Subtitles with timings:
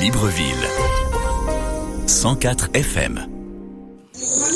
[0.00, 0.68] Libreville.
[2.06, 3.26] 104 FM.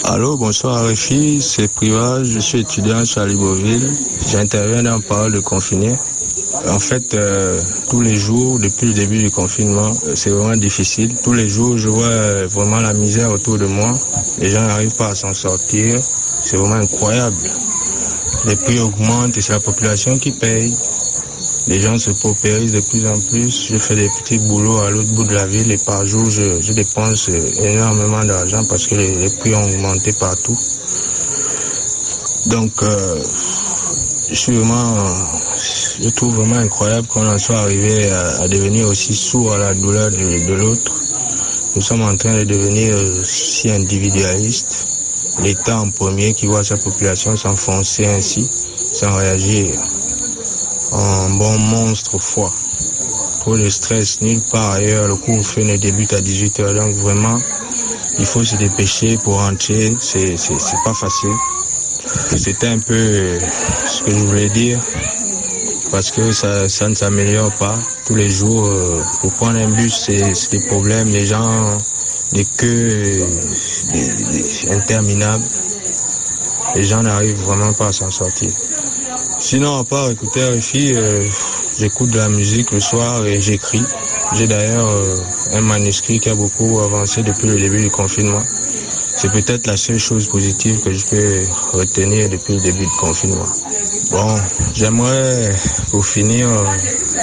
[0.04, 3.90] Allô, bonsoir RFI, c'est Priva, je suis étudiant à Libreville.
[4.28, 5.94] J'interviens dans Parole de confiné.
[6.68, 7.58] En fait, euh,
[7.88, 11.16] tous les jours, depuis le début du confinement, euh, c'est vraiment difficile.
[11.24, 13.90] Tous les jours, je vois euh, vraiment la misère autour de moi.
[14.40, 15.98] Les gens n'arrivent pas à s'en sortir.
[16.44, 17.50] C'est vraiment incroyable.
[18.44, 20.74] Les prix augmentent et c'est la population qui paye.
[21.70, 23.68] Les gens se paupérisent de plus en plus.
[23.70, 26.72] Je fais des petits boulots à l'autre bout de la ville et par jour, je,
[26.72, 27.30] dépense
[27.62, 30.58] énormément d'argent parce que les, prix ont augmenté partout.
[32.46, 33.22] Donc, euh,
[34.32, 34.96] je vraiment,
[36.16, 40.48] trouve vraiment incroyable qu'on en soit arrivé à, devenir aussi sourd à la douleur de,
[40.48, 40.92] de l'autre.
[41.76, 44.88] Nous sommes en train de devenir si individualistes.
[45.38, 48.44] L'État en premier qui voit sa population s'enfoncer ainsi,
[48.92, 49.70] sans réagir
[50.92, 52.52] un bon monstre froid.
[53.40, 55.08] Trop de stress nulle part ailleurs.
[55.08, 56.74] Le couvre-feu ne débute à 18h.
[56.74, 57.36] Donc vraiment,
[58.18, 59.96] il faut se dépêcher pour rentrer.
[60.00, 60.36] C'est,
[60.84, 61.34] pas facile.
[62.36, 63.38] C'était un peu
[63.86, 64.80] ce que je voulais dire.
[65.90, 67.74] Parce que ça, ne s'améliore pas.
[68.06, 71.08] Tous les jours, euh, pour prendre un bus, c'est, des problèmes.
[71.08, 71.78] Les gens,
[72.32, 73.24] des queues
[73.92, 75.44] des, interminables.
[76.76, 78.50] Les gens n'arrivent vraiment pas à s'en sortir.
[79.50, 81.26] Sinon, à part écouter RFI, euh,
[81.76, 83.82] j'écoute de la musique le soir et j'écris.
[84.36, 85.16] J'ai d'ailleurs euh,
[85.54, 88.38] un manuscrit qui a beaucoup avancé depuis le début du confinement.
[89.16, 93.48] C'est peut-être la seule chose positive que je peux retenir depuis le début du confinement.
[94.12, 94.36] Bon,
[94.72, 95.50] j'aimerais,
[95.90, 96.48] pour finir,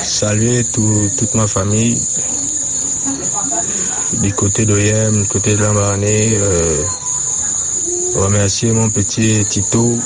[0.03, 1.97] saluer tout, toute ma famille,
[4.21, 6.83] du côté d'Oyem, du côté de Lambaréné, euh,
[8.15, 9.97] remercier mon petit Tito,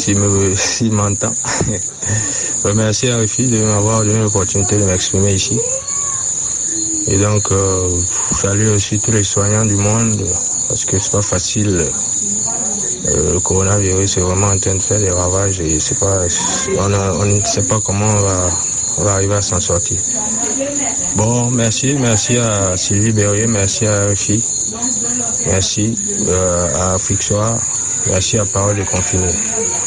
[0.00, 1.32] s'il me, s'il m'entend.
[2.64, 5.58] Remercier Arifi de m'avoir donné l'opportunité de m'exprimer ici.
[7.06, 7.88] Et donc, euh,
[8.32, 10.24] saluer aussi tous les soignants du monde,
[10.68, 11.86] parce que c'est pas facile.
[13.06, 16.26] Euh, le coronavirus est vraiment en train de faire des ravages et c'est pas,
[16.78, 18.50] on, a, on ne sait pas comment on va,
[18.98, 19.98] on va arriver à s'en sortir.
[21.16, 24.44] Bon, merci, merci à Sylvie Berrier, merci à Arifi,
[25.46, 25.94] merci
[26.28, 27.58] euh, à Afrique Soir,
[28.06, 29.30] merci à Parole de Confiné.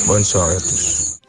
[0.05, 1.21] Bonne soirée à tous.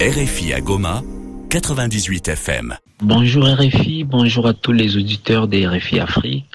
[0.00, 1.02] RFI à Goma,
[1.48, 2.76] 98 FM.
[3.00, 6.54] Bonjour RFI, bonjour à tous les auditeurs de RFI Afrique.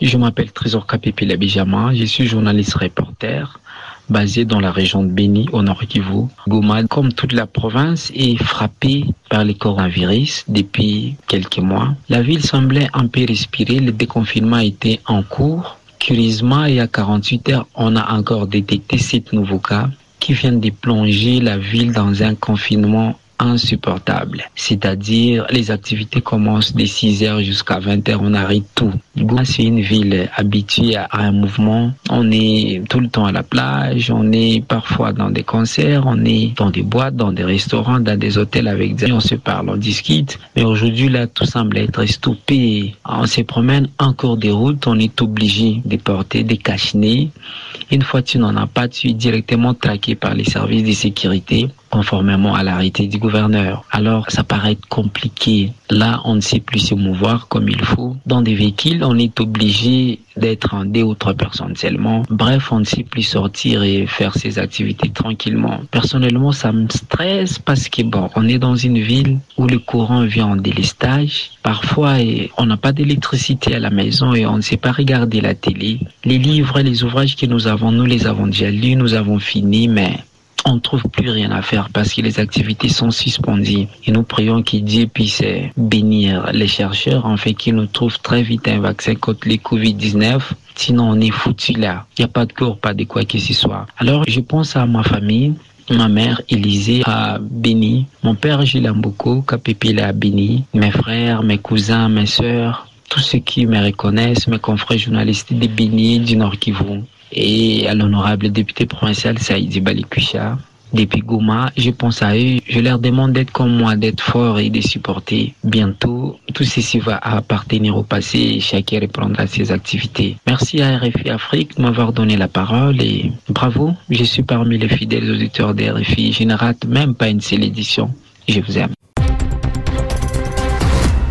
[0.00, 3.60] Je m'appelle Trésor Kapepi Labijama, je suis journaliste reporter
[4.08, 6.26] basé dans la région de Beni au nord Kivu.
[6.48, 11.94] Goma, comme toute la province, est frappée par le coronavirus depuis quelques mois.
[12.08, 15.78] La ville semblait un peu respirer, le déconfinement était en cours.
[16.02, 20.58] Curieusement, il y a 48 heures, on a encore détecté sept nouveaux cas qui viennent
[20.58, 24.44] de plonger la ville dans un confinement insupportable.
[24.54, 28.92] C'est-à-dire, les activités commencent de 6 heures jusqu'à 20 heures, on arrête tout.
[29.16, 31.92] Goma, c'est une ville habituée à un mouvement.
[32.10, 36.24] On est tout le temps à la plage, on est parfois dans des concerts, on
[36.24, 39.34] est dans des boîtes, dans des restaurants, dans des hôtels avec des amis, on se
[39.34, 40.38] parle, on discute.
[40.56, 42.94] Mais aujourd'hui, là, tout semble être stoppé.
[43.04, 48.02] On se promène en cours de route, on est obligé de porter des cache Une
[48.02, 51.68] fois que tu n'en as pas, tu es directement traqué par les services de sécurité
[51.92, 53.84] conformément à l'arrêté du gouverneur.
[53.90, 55.72] Alors, ça paraît compliqué.
[55.90, 58.16] Là, on ne sait plus se mouvoir comme il faut.
[58.24, 62.22] Dans des véhicules, on est obligé d'être en deux ou trois personnes seulement.
[62.30, 65.80] Bref, on ne sait plus sortir et faire ses activités tranquillement.
[65.90, 70.24] Personnellement, ça me stresse parce que bon, on est dans une ville où le courant
[70.24, 71.50] vient en délestage.
[71.62, 72.14] Parfois,
[72.56, 76.00] on n'a pas d'électricité à la maison et on ne sait pas regarder la télé.
[76.24, 79.38] Les livres et les ouvrages que nous avons, nous les avons déjà lus, nous avons
[79.38, 80.18] fini, mais
[80.64, 83.86] on ne trouve plus rien à faire parce que les activités sont suspendues.
[84.06, 85.42] Et nous prions qu'il Dieu puisse
[85.76, 90.40] bénir les chercheurs en fait qu'ils nous trouvent très vite un vaccin contre les Covid-19.
[90.74, 92.06] Sinon, on est foutu là.
[92.16, 93.86] Il n'y a pas de cours, pas de quoi que ce soit.
[93.98, 95.54] Alors, je pense à ma famille.
[95.90, 98.06] Ma mère, Élisée, a béni.
[98.22, 100.64] Mon père, Gilles Mboko, Kapépile a béni.
[100.74, 105.66] Mes frères, mes cousins, mes sœurs, tous ceux qui me reconnaissent, mes confrères journalistes de
[105.66, 107.02] Béni, du Nord Kivu
[107.32, 110.58] et à l'honorable député provincial Saïdi Balikwisha.
[110.92, 114.68] Depuis Goma, je pense à eux, je leur demande d'être comme moi, d'être forts et
[114.68, 115.54] de supporter.
[115.64, 120.36] Bientôt, tout ceci va appartenir au passé et chacun reprendra ses activités.
[120.46, 124.88] Merci à RFI Afrique de m'avoir donné la parole et bravo, je suis parmi les
[124.88, 126.34] fidèles auditeurs de RFI.
[126.34, 128.10] Je ne rate même pas une seule édition.
[128.46, 128.92] Je vous aime.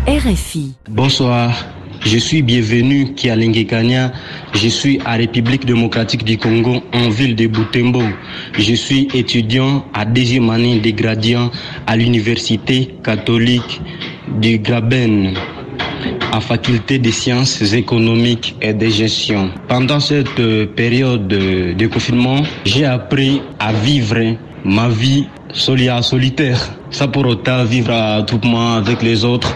[0.08, 0.74] RFI.
[0.88, 1.54] Bonsoir.
[2.04, 4.12] Je suis bienvenu à Kanya.
[4.54, 8.02] Je suis à République démocratique du Congo en ville de Butembo.
[8.58, 11.50] Je suis étudiant à deuxième année de gradient
[11.86, 13.80] à l'université catholique
[14.40, 15.32] du Graben
[16.32, 19.50] à faculté des sciences économiques et de gestion.
[19.68, 26.58] Pendant cette période de confinement, j'ai appris à vivre ma vie solitaire,
[26.90, 29.54] sans pour autant vivre à troupement avec les autres.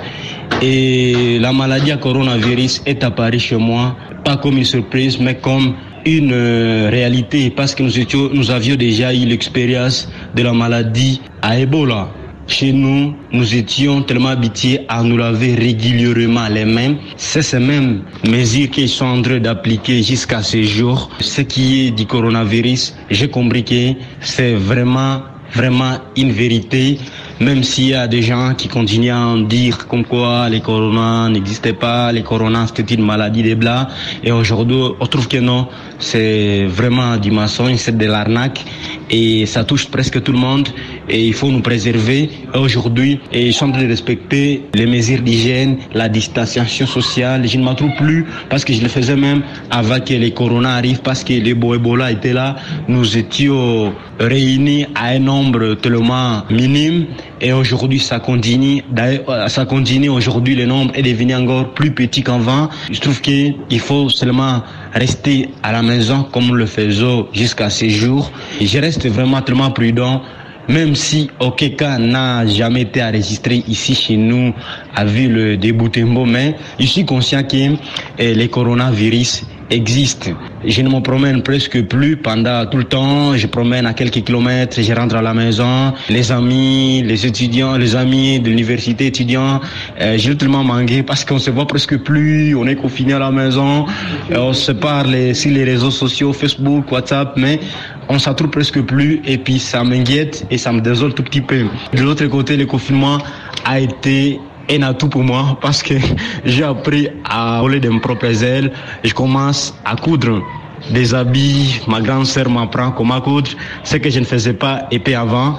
[0.63, 5.75] Et la maladie à coronavirus est apparue chez moi, pas comme une surprise, mais comme
[6.07, 11.21] une euh, réalité, parce que nous, étions, nous avions déjà eu l'expérience de la maladie
[11.43, 12.09] à Ebola.
[12.49, 16.95] Chez nous, nous étions tellement habitués à nous laver régulièrement les mains.
[17.17, 21.11] C'est ces mêmes mesures qu'ils sont en train d'appliquer jusqu'à ce jour.
[21.19, 25.23] Ce qui est du coronavirus, j'ai compris que c'est vraiment,
[25.55, 26.99] vraiment une vérité
[27.41, 31.29] même s'il y a des gens qui continuent à en dire comme quoi les coronas
[31.29, 33.89] n'existaient pas, les coronas c'était une maladie des blancs,
[34.23, 38.65] et aujourd'hui on trouve que non, c'est vraiment du mensonge, c'est de l'arnaque,
[39.11, 40.69] et ça touche presque tout le monde,
[41.09, 45.21] et il faut nous préserver aujourd'hui, et je suis en train de respecter les mesures
[45.21, 49.43] d'hygiène, la distanciation sociale, je ne m'en trouve plus, parce que je le faisais même
[49.71, 52.57] avant que les coronas arrivent, parce que les Ebola étaient là,
[52.89, 57.07] nous étions réunis à un nombre tellement minime,
[57.41, 58.83] et aujourd'hui, ça continue.
[58.99, 60.09] Euh, ça continue.
[60.09, 62.71] Aujourd'hui, le nombre est devenu encore plus petit qu'avant.
[62.91, 64.63] Je trouve qu'il faut seulement
[64.95, 68.33] rester à la maison comme le faisons jusqu'à ces jours.
[68.61, 70.23] Je reste vraiment tellement prudent
[70.69, 71.31] même si
[71.79, 74.53] cas n'a jamais été enregistré ici chez nous
[74.95, 77.77] à Ville de Boutembo, mais je suis conscient que
[78.19, 80.31] eh, les coronavirus existe.
[80.65, 83.37] Je ne me promène presque plus pendant tout le temps.
[83.37, 85.93] Je promène à quelques kilomètres, je rentre à la maison.
[86.09, 89.61] Les amis, les étudiants, les amis de l'université étudiants,
[90.01, 92.55] euh, j'ai tellement manqué parce qu'on se voit presque plus.
[92.55, 93.87] On est confiné à la maison.
[94.31, 97.61] Euh, on se parle sur les réseaux sociaux, Facebook, WhatsApp, mais
[98.09, 99.21] on s'en presque plus.
[99.25, 101.67] Et puis ça m'inquiète et ça me désole tout petit peu.
[101.93, 103.19] De l'autre côté, le confinement
[103.65, 105.95] a été un atout pour moi parce que
[106.45, 108.73] j'ai appris à voler de mes propres ailes.
[109.05, 110.43] Je commence à coudre
[110.91, 111.81] des habits.
[111.87, 113.51] Ma grande sœur m'apprend comment coudre,
[113.85, 115.59] ce que je ne faisais pas épais avant.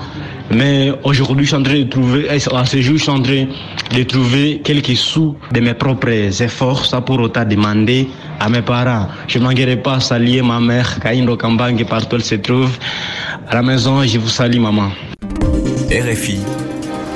[0.50, 3.48] Mais aujourd'hui, je suis en train de trouver, à ce jour, je suis en train
[3.94, 8.08] de trouver quelques sous de mes propres efforts, ça pour autant demander
[8.40, 9.08] à mes parents.
[9.28, 12.78] Je manquerai pas à saluer ma mère, Kaindo Kambangue, partout elle se trouve.
[13.50, 14.90] À la maison, je vous salue, maman.
[15.92, 16.40] RFI,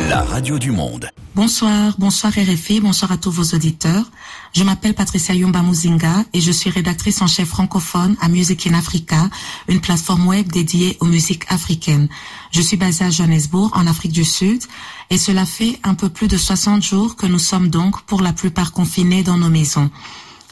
[0.10, 1.10] la radio du monde.
[1.34, 4.04] Bonsoir, bonsoir RFI, bonsoir à tous vos auditeurs.
[4.52, 8.74] Je m'appelle Patricia Yumba Muzinga et je suis rédactrice en chef francophone à Music in
[8.74, 9.30] Africa,
[9.70, 12.10] une plateforme web dédiée aux musiques africaines.
[12.52, 14.62] Je suis basée à Johannesburg, en Afrique du Sud,
[15.10, 18.34] et cela fait un peu plus de 60 jours que nous sommes donc pour la
[18.34, 19.90] plupart confinés dans nos maisons.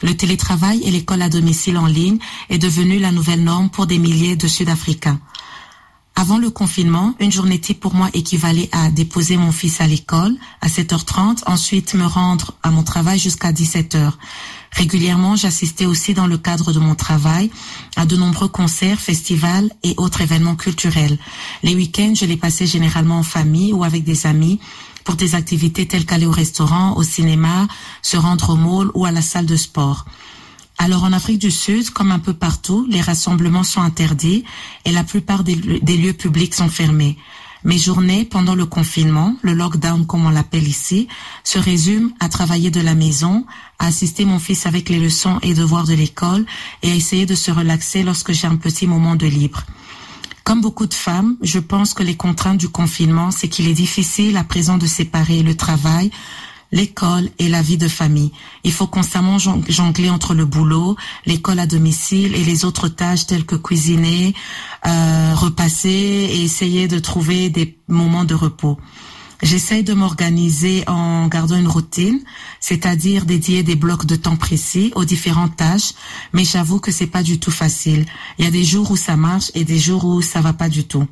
[0.02, 3.98] Le télétravail et l'école à domicile en ligne est devenu la nouvelle norme pour des
[3.98, 5.20] milliers de Sud-Africains.
[6.16, 10.36] Avant le confinement, une journée type pour moi équivalait à déposer mon fils à l'école
[10.60, 14.12] à 7h30, ensuite me rendre à mon travail jusqu'à 17h.
[14.72, 17.50] Régulièrement, j'assistais aussi dans le cadre de mon travail
[17.96, 21.18] à de nombreux concerts, festivals et autres événements culturels.
[21.62, 24.60] Les week-ends, je les passais généralement en famille ou avec des amis
[25.04, 27.66] pour des activités telles qu'aller au restaurant, au cinéma,
[28.02, 30.04] se rendre au mall ou à la salle de sport.
[30.82, 34.44] Alors en Afrique du Sud, comme un peu partout, les rassemblements sont interdits
[34.86, 37.18] et la plupart des, lieux publics sont fermés.
[37.64, 41.06] Mes journées pendant le confinement, le lockdown comme on l'appelle ici,
[41.44, 43.44] se résument à travailler de la maison,
[43.78, 46.46] à assister mon fils avec les leçons et devoirs de l'école
[46.82, 49.66] et à essayer de se relaxer lorsque j'ai un petit moment de libre.
[50.44, 54.38] Comme beaucoup de femmes, je pense que les contraintes du confinement, c'est qu'il est difficile
[54.38, 56.10] à présent de séparer le travail,
[56.72, 58.32] l'école et la vie de famille.
[58.64, 60.96] Il faut constamment jongler entre le boulot,
[61.26, 64.34] l'école à domicile et les autres tâches telles que cuisiner,
[64.86, 68.78] euh, repasser et essayer de trouver des moments de repos.
[69.42, 72.20] J'essaye de m'organiser en gardant une routine,
[72.60, 75.94] c'est-à-dire dédier des blocs de temps précis aux différentes tâches,
[76.34, 78.04] mais j'avoue que c'est pas du tout facile.
[78.38, 80.68] Il y a des jours où ça marche et des jours où ça va pas
[80.68, 81.06] du tout.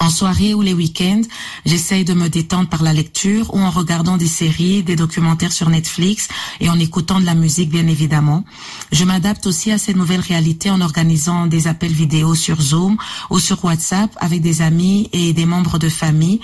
[0.00, 1.22] En soirée ou les week-ends,
[1.64, 5.70] j'essaye de me détendre par la lecture ou en regardant des séries, des documentaires sur
[5.70, 6.28] Netflix
[6.60, 8.44] et en écoutant de la musique bien évidemment.
[8.92, 12.96] Je m'adapte aussi à ces nouvelles réalités en organisant des appels vidéo sur Zoom
[13.30, 16.40] ou sur WhatsApp avec des amis et des membres de famille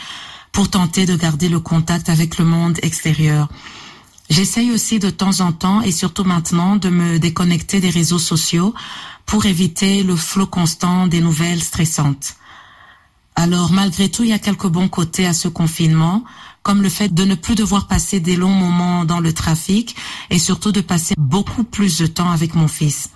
[0.53, 3.49] pour tenter de garder le contact avec le monde extérieur.
[4.31, 8.75] J'essaye aussi de temps en temps et surtout maintenant de me déconnecter des réseaux sociaux
[9.27, 12.37] pour éviter le flot constant des nouvelles stressantes.
[13.43, 16.25] Alors malgré tout, il y a quelques bons côtés à ce confinement,
[16.63, 19.97] comme le fait de ne plus devoir passer des longs moments dans le trafic
[20.29, 23.09] et surtout de passer beaucoup plus de temps avec mon fils.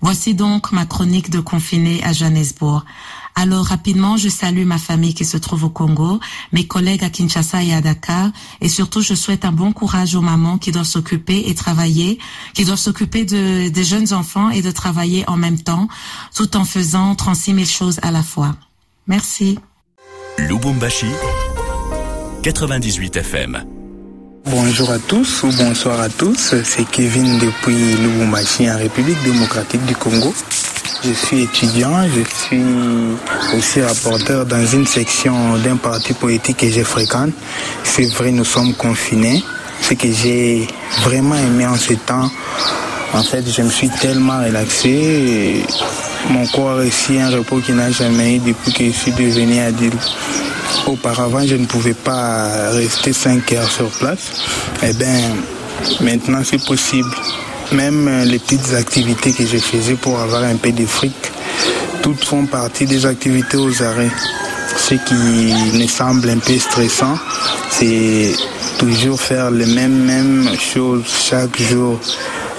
[0.00, 2.84] Voici donc ma chronique de confiné à Johannesburg.
[3.36, 6.18] Alors rapidement, je salue ma famille qui se trouve au Congo,
[6.50, 10.22] mes collègues à Kinshasa et à Dakar, et surtout je souhaite un bon courage aux
[10.22, 12.18] mamans qui doivent s'occuper et travailler,
[12.54, 15.86] qui doivent s'occuper de, des jeunes enfants et de travailler en même temps,
[16.34, 18.56] tout en faisant 36 000 choses à la fois.
[19.06, 19.58] Merci.
[20.38, 21.06] Lubumbashi,
[22.42, 23.64] 98 FM.
[24.44, 29.94] Bonjour à tous ou bonsoir à tous, c'est Kevin depuis Lubumbashi en République démocratique du
[29.96, 30.32] Congo.
[31.04, 32.62] Je suis étudiant, je suis
[33.56, 37.32] aussi rapporteur dans une section d'un parti politique que je fréquente.
[37.82, 39.42] C'est vrai, nous sommes confinés.
[39.80, 40.66] Ce que j'ai
[41.00, 42.30] vraiment aimé en ce temps,
[43.14, 45.64] en fait, je me suis tellement relaxé.
[46.30, 50.10] Mon corps réussi un repos qui n'a jamais eu depuis que je suis devenu adulte.
[50.86, 54.42] Auparavant, je ne pouvais pas rester 5 heures sur place.
[54.82, 55.20] Eh bien,
[56.00, 57.10] maintenant, c'est possible.
[57.72, 61.14] Même les petites activités que je faisais pour avoir un peu de fric,
[62.02, 64.10] toutes font partie des activités aux arrêts.
[64.76, 65.14] Ce qui
[65.78, 67.18] me semble un peu stressant,
[67.70, 68.32] c'est
[68.78, 72.00] toujours faire les mêmes, mêmes choses chaque jour.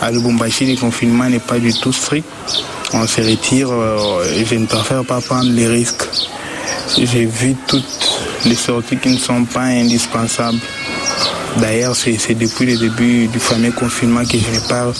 [0.01, 2.25] À Lubumbashi, le confinement n'est pas du tout strict.
[2.95, 6.03] On se retire, je ne préfère pas prendre les risques.
[6.95, 10.59] J'ai vu toutes les sorties qui ne sont pas indispensables.
[11.59, 14.91] D'ailleurs, c'est depuis le début du fameux confinement que je n'ai pas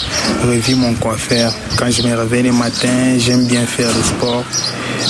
[0.44, 1.52] revu mon coiffeur.
[1.78, 4.44] Quand je me réveille le matin, j'aime bien faire le sport.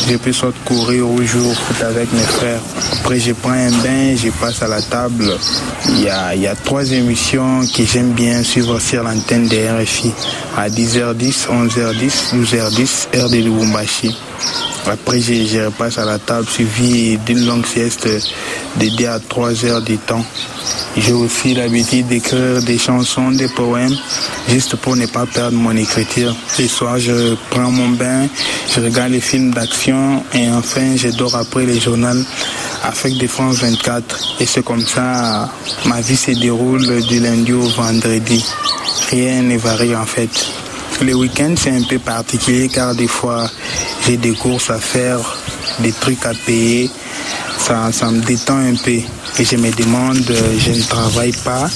[0.10, 2.62] Je peux soit courir au foot avec mes frères.
[3.00, 5.38] Après, je prends un bain, je passe à la table.
[5.90, 10.12] Il y a, trois émissions que j'aime bien suivre sur l'antenne de RFI.
[10.58, 14.16] À 10h10, 11h10, 12h10, heure de Lubumbashi.
[14.86, 18.08] Après, je, repasse à la table suivi d'une longue sieste
[18.78, 20.26] de 2 à 3 heures du temps.
[20.98, 23.96] J'ai aussi l'habitude d'écrire des chansons, des poèmes,
[24.48, 26.36] juste pour ne pas perdre mon écriture.
[26.60, 28.28] Le soir, je prends mon bain,
[28.74, 32.24] je regarde les films d'action et enfin, je dors après le journal
[32.84, 34.36] avec de France 24.
[34.42, 35.50] Et c'est comme ça,
[35.86, 38.46] ma vie se déroule du lundi au vendredi.
[39.10, 40.30] Rien ne varie en fait.
[41.02, 43.50] Le week-end, c'est un peu particulier car des fois,
[44.06, 45.20] j'ai des courses à faire,
[45.80, 46.90] des trucs à payer.
[47.58, 48.92] Ça, ça me détend un peu.
[48.92, 50.24] Et je me demande,
[50.58, 51.70] je ne travaille pas,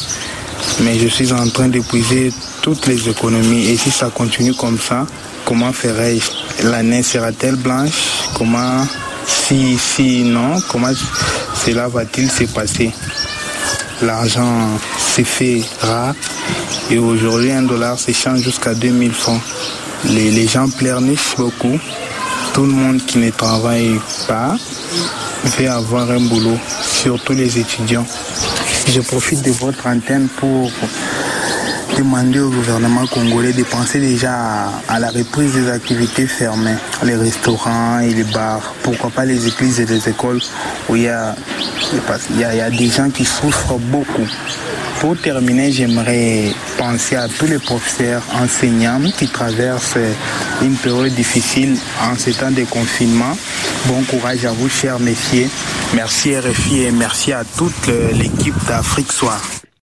[0.82, 2.32] mais je suis en train d'épuiser
[2.62, 3.70] toutes les économies.
[3.70, 5.06] Et si ça continue comme ça,
[5.46, 8.28] comment ferai-je L'année sera-t-elle blanche?
[8.38, 8.86] Comment,
[9.26, 10.92] si, si non, comment
[11.66, 12.92] cela va-t-il se passer?
[14.02, 16.14] L'argent s'est fait rare
[16.92, 19.42] et aujourd'hui un dollar s'échange jusqu'à 2000 francs.
[20.06, 21.80] Les, les gens pleurnichent beaucoup.
[22.58, 24.56] Tout le monde qui ne travaille pas
[25.44, 28.08] veut avoir un boulot, surtout les étudiants.
[28.88, 30.72] Je profite de votre antenne pour
[31.96, 38.00] demander au gouvernement congolais de penser déjà à, la reprise des activités fermées, les restaurants
[38.00, 40.42] et les bars, pourquoi pas les églises et les écoles
[40.90, 41.36] où il y a
[42.72, 44.28] des gens qui souffrent beaucoup.
[45.00, 50.00] Pour terminer, j'aimerais penser à tous les professeurs enseignants qui traversent
[50.62, 53.38] une période difficile en ces temps de confinement.
[53.86, 55.50] Bon courage à vous, chers messieurs.
[55.94, 59.57] Merci RFI et merci à toute l'équipe d'Afrique Soir.